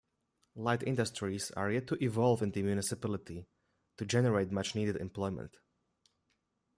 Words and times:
Light 0.55 0.81
industries 0.81 1.51
are 1.51 1.69
yet 1.69 1.85
to 1.85 2.03
evolve 2.03 2.41
in 2.41 2.49
the 2.49 2.63
municipality 2.63 3.45
to 3.97 4.05
generate 4.07 4.51
much 4.51 4.73
needed 4.73 4.95
employment. 4.95 5.57